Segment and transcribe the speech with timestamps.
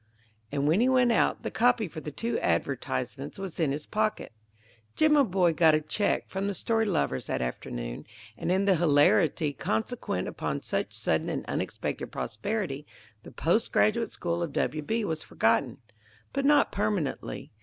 [0.51, 4.33] And when he went out, the copy for the two advertisements was in his pocket.
[4.95, 10.61] Jimaboy got a check from the Storylovers that afternoon, and in the hilarity consequent upon
[10.63, 12.87] such sudden and unexpected prosperity
[13.21, 14.81] the Post Graduate School of W.
[14.81, 15.05] B.
[15.05, 15.77] was forgotten.
[16.33, 17.51] But not permanently.